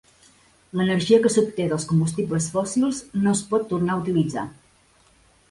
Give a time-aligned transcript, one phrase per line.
[0.79, 4.49] L'energia que s'obté dels combustibles fòssils no es pot tornar a utilitzar.